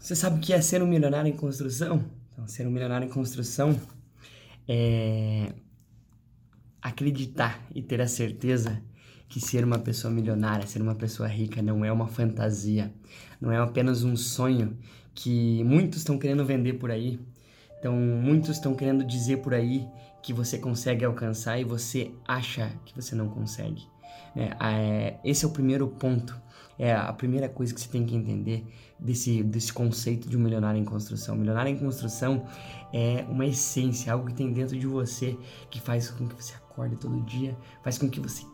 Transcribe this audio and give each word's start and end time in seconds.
Você 0.00 0.14
sabe 0.14 0.38
o 0.38 0.40
que 0.40 0.52
é 0.52 0.60
ser 0.60 0.82
um 0.82 0.86
milionário 0.86 1.28
em 1.28 1.36
construção? 1.36 2.04
Então, 2.32 2.46
ser 2.46 2.66
um 2.66 2.70
milionário 2.70 3.06
em 3.06 3.10
construção 3.10 3.78
é 4.66 5.52
acreditar 6.80 7.60
e 7.74 7.82
ter 7.82 8.00
a 8.00 8.06
certeza 8.06 8.80
que 9.28 9.40
ser 9.40 9.64
uma 9.64 9.78
pessoa 9.78 10.12
milionária, 10.12 10.66
ser 10.66 10.80
uma 10.80 10.94
pessoa 10.94 11.28
rica 11.28 11.60
não 11.60 11.84
é 11.84 11.92
uma 11.92 12.06
fantasia, 12.06 12.94
não 13.40 13.52
é 13.52 13.58
apenas 13.58 14.04
um 14.04 14.16
sonho 14.16 14.78
que 15.14 15.62
muitos 15.64 15.98
estão 15.98 16.18
querendo 16.18 16.44
vender 16.44 16.74
por 16.74 16.90
aí. 16.90 17.20
Então, 17.78 17.94
muitos 17.94 18.50
estão 18.50 18.74
querendo 18.74 19.04
dizer 19.04 19.38
por 19.38 19.52
aí 19.52 19.86
que 20.22 20.32
você 20.32 20.58
consegue 20.58 21.04
alcançar 21.04 21.58
e 21.58 21.64
você 21.64 22.12
acha 22.26 22.72
que 22.84 22.94
você 22.94 23.14
não 23.14 23.28
consegue. 23.28 23.86
É, 24.36 24.56
é, 24.60 25.20
esse 25.24 25.44
é 25.44 25.48
o 25.48 25.50
primeiro 25.50 25.88
ponto, 25.88 26.40
é 26.78 26.94
a 26.94 27.12
primeira 27.12 27.48
coisa 27.48 27.74
que 27.74 27.80
você 27.80 27.88
tem 27.88 28.04
que 28.04 28.14
entender 28.14 28.64
desse, 28.98 29.42
desse 29.42 29.72
conceito 29.72 30.28
de 30.28 30.36
um 30.36 30.40
milionário 30.40 30.80
em 30.80 30.84
construção. 30.84 31.36
Milionário 31.36 31.72
em 31.72 31.76
construção 31.76 32.46
é 32.92 33.24
uma 33.28 33.46
essência, 33.46 34.12
algo 34.12 34.26
que 34.26 34.34
tem 34.34 34.52
dentro 34.52 34.78
de 34.78 34.86
você 34.86 35.36
que 35.70 35.80
faz 35.80 36.10
com 36.10 36.26
que 36.28 36.34
você 36.34 36.54
acorde 36.54 36.96
todo 36.96 37.20
dia, 37.22 37.56
faz 37.82 37.98
com 37.98 38.08
que 38.08 38.20
você 38.20 38.44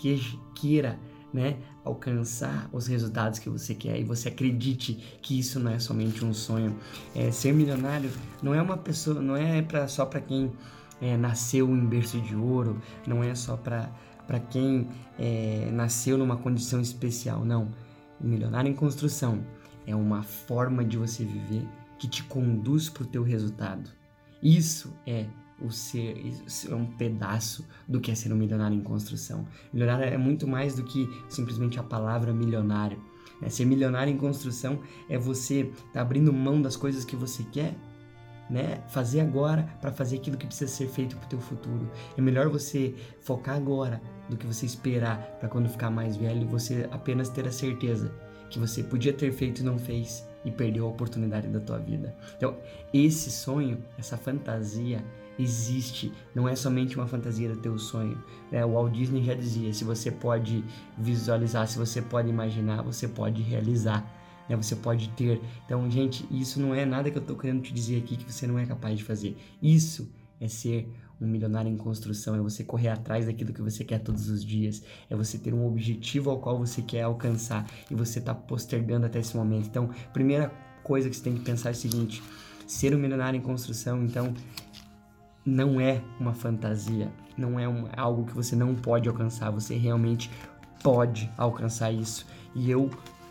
queira 0.55 0.99
né, 1.35 1.57
alcançar 1.85 2.69
os 2.73 2.87
resultados 2.87 3.41
que 3.41 3.51
você 3.51 3.75
quer 3.75 3.99
e 3.99 4.05
você 4.05 4.29
acredite 4.29 5.19
que 5.21 5.37
isso 5.37 5.59
não 5.59 5.73
é 5.73 5.81
somente 5.81 6.25
um 6.25 6.33
sonho. 6.33 6.79
É, 7.15 7.31
ser 7.33 7.53
milionário 7.53 8.11
não 8.41 8.55
é 8.55 8.63
uma 8.63 8.77
pessoa, 8.77 9.21
não 9.21 9.37
é 9.37 9.61
pra, 9.61 9.89
só 9.89 10.07
para 10.07 10.21
quem 10.21 10.53
é, 11.01 11.17
nasceu 11.17 11.69
em 11.69 11.85
berço 11.85 12.21
de 12.21 12.37
ouro, 12.37 12.81
não 13.05 13.23
é 13.23 13.35
só 13.35 13.57
para 13.57 13.91
para 14.27 14.41
quem 14.41 14.89
é, 15.19 15.71
nasceu 15.73 16.17
numa 16.19 16.37
condição 16.37 16.81
especial. 16.81 17.45
Não. 17.45 17.71
O 18.21 18.27
milionário 18.27 18.71
em 18.71 18.75
construção 18.75 19.45
é 19.87 19.95
uma 19.95 20.23
forma 20.23 20.85
de 20.85 20.97
você 20.97 21.25
viver 21.25 21.67
que 21.99 22.09
te 22.09 22.23
conduz 22.25 22.89
para 22.89 23.03
o 23.03 23.07
teu 23.07 23.23
resultado. 23.23 23.91
Isso 24.43 24.93
é 25.07 25.27
o 25.61 25.71
ser 25.71 26.19
isso 26.19 26.73
é 26.73 26.75
um 26.75 26.85
pedaço 26.85 27.65
do 27.89 28.01
que 28.01 28.11
é 28.11 28.15
ser 28.15 28.33
um 28.33 28.37
milionário 28.37 28.77
em 28.77 28.83
construção. 28.83 29.47
Milionário 29.73 30.05
é 30.05 30.19
muito 30.19 30.47
mais 30.47 30.75
do 30.75 30.85
que 30.85 31.09
simplesmente 31.29 31.79
a 31.79 31.83
palavra 31.83 32.33
milionário. 32.33 33.01
É, 33.43 33.49
ser 33.49 33.65
milionário 33.65 34.13
em 34.13 34.17
construção 34.17 34.81
é 35.09 35.19
você 35.19 35.71
tá 35.93 36.01
abrindo 36.01 36.33
mão 36.33 36.61
das 36.61 36.77
coisas 36.77 37.05
que 37.05 37.17
você 37.17 37.43
quer 37.45 37.75
né? 38.49 38.81
Fazer 38.89 39.21
agora 39.21 39.69
para 39.81 39.93
fazer 39.93 40.17
aquilo 40.17 40.37
que 40.37 40.47
precisa 40.47 40.71
ser 40.71 40.89
feito 40.89 41.17
para 41.17 41.27
o 41.27 41.29
teu 41.29 41.41
futuro. 41.41 41.91
É 42.17 42.21
melhor 42.21 42.49
você 42.49 42.95
focar 43.21 43.57
agora 43.57 44.01
do 44.29 44.37
que 44.37 44.47
você 44.47 44.67
esperar 44.67 45.19
para 45.41 45.49
quando 45.49 45.69
ficar 45.69 45.91
mais 45.91 46.17
velho 46.17 46.47
você 46.47 46.89
apenas 46.91 47.29
ter 47.29 47.47
a 47.47 47.53
certeza 47.53 48.13
que 48.51 48.59
você 48.59 48.83
podia 48.83 49.13
ter 49.13 49.33
feito 49.33 49.61
e 49.61 49.65
não 49.65 49.79
fez 49.79 50.27
e 50.45 50.51
perdeu 50.51 50.87
a 50.87 50.89
oportunidade 50.89 51.49
da 51.49 51.59
tua 51.59 51.79
vida. 51.79 52.15
Então, 52.37 52.57
esse 52.93 53.31
sonho, 53.31 53.83
essa 53.99 54.17
fantasia 54.17 55.03
existe, 55.39 56.13
não 56.35 56.49
é 56.49 56.55
somente 56.55 56.97
uma 56.97 57.07
fantasia 57.07 57.49
do 57.49 57.57
teu 57.57 57.79
sonho. 57.79 58.23
Né? 58.53 58.65
O 58.65 58.73
Walt 58.73 58.93
Disney 58.93 59.25
já 59.25 59.35
dizia: 59.35 59.73
se 59.73 59.85
você 59.85 60.11
pode 60.11 60.65
visualizar, 60.97 61.67
se 61.67 61.79
você 61.79 62.01
pode 62.01 62.29
imaginar, 62.29 62.83
você 62.83 63.09
pode 63.09 63.43
realizar 63.43 64.05
né? 64.49 64.57
Você 64.57 64.77
pode 64.77 65.09
ter. 65.11 65.41
Então, 65.65 65.91
gente, 65.91 66.27
isso 66.31 66.61
não 66.61 66.75
é 66.75 66.85
nada 66.85 67.11
que 67.11 67.17
eu 67.17 67.23
estou 67.23 67.37
querendo 67.37 67.63
te 67.63 67.73
dizer 67.73 67.99
aqui 67.99 68.17
que 68.17 68.31
você 68.31 68.47
não 68.47 68.59
é 68.59 68.67
capaz 68.67 68.99
de 68.99 69.05
fazer. 69.05 69.37
Isso 69.63 70.11
é 70.41 70.49
ser 70.49 70.89
um 71.21 71.27
milionário 71.27 71.71
em 71.71 71.77
construção, 71.77 72.35
é 72.35 72.41
você 72.41 72.65
correr 72.65 72.89
atrás 72.89 73.27
daquilo 73.27 73.53
que 73.53 73.63
você 73.63 73.85
quer 73.85 74.01
todos 74.01 74.29
os 74.29 74.45
dias, 74.45 74.83
é 75.09 75.17
você 75.17 75.39
ter 75.39 75.55
um 75.55 75.67
objetivo 75.67 76.31
ao 76.31 76.41
qual 76.41 76.59
você 76.59 76.83
quer 76.83 77.03
alcançar 77.03 77.67
e 77.91 77.95
você 77.95 78.19
está 78.19 78.35
postergando 78.35 79.07
até 79.07 79.21
esse 79.21 79.37
momento. 79.37 79.67
Então, 79.67 79.91
primeira 80.13 80.49
coisa 80.83 81.09
que 81.09 81.17
você 81.17 81.23
tem 81.23 81.35
que 81.35 81.41
pensar 81.41 81.71
é 81.71 81.73
o 81.73 81.77
seguinte: 81.77 82.23
ser 82.67 82.95
um 82.95 82.99
milionário 82.99 83.39
em 83.39 83.43
construção, 83.43 84.05
então, 84.05 84.35
não 85.45 85.81
é 85.81 86.03
uma 86.19 86.35
fantasia, 86.35 87.13
não 87.37 87.59
é 87.59 87.69
um, 87.69 87.87
algo 87.97 88.25
que 88.25 88.35
você 88.35 88.57
não 88.57 88.75
pode 88.75 89.09
alcançar, 89.09 89.51
você 89.51 89.77
realmente 89.77 90.31
pode 90.83 91.31
alcançar 91.37 91.93
isso. 91.93 92.27
E 92.55 92.71
eu 92.71 92.91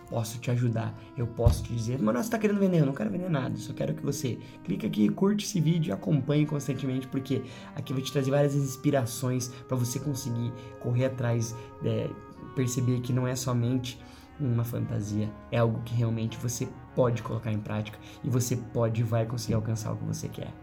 posso 0.09 0.39
te 0.39 0.51
ajudar, 0.51 0.97
eu 1.17 1.27
posso 1.27 1.63
te 1.63 1.73
dizer, 1.73 1.99
mas 1.99 2.15
você 2.15 2.21
está 2.21 2.37
querendo 2.37 2.59
vender, 2.59 2.79
eu 2.79 2.85
não 2.85 2.93
quero 2.93 3.09
vender 3.09 3.29
nada, 3.29 3.55
só 3.57 3.73
quero 3.73 3.93
que 3.93 4.03
você 4.03 4.37
clique 4.63 4.85
aqui, 4.85 5.09
curte 5.09 5.45
esse 5.45 5.59
vídeo 5.59 5.89
e 5.89 5.91
acompanhe 5.91 6.45
constantemente, 6.45 7.07
porque 7.07 7.41
aqui 7.75 7.91
eu 7.91 7.97
vou 7.97 8.05
te 8.05 8.11
trazer 8.11 8.31
várias 8.31 8.55
inspirações 8.55 9.47
para 9.67 9.77
você 9.77 9.99
conseguir 9.99 10.51
correr 10.79 11.05
atrás, 11.05 11.55
é, 11.83 12.09
perceber 12.55 13.01
que 13.01 13.11
não 13.11 13.27
é 13.27 13.35
somente 13.35 13.99
uma 14.39 14.63
fantasia, 14.63 15.29
é 15.51 15.57
algo 15.57 15.81
que 15.83 15.93
realmente 15.93 16.37
você 16.37 16.67
pode 16.95 17.23
colocar 17.23 17.51
em 17.51 17.59
prática 17.59 17.97
e 18.23 18.29
você 18.29 18.55
pode 18.55 19.01
e 19.01 19.03
vai 19.03 19.25
conseguir 19.25 19.55
alcançar 19.55 19.93
o 19.93 19.97
que 19.97 20.05
você 20.05 20.27
quer. 20.27 20.53